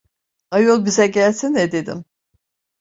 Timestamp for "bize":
0.85-1.07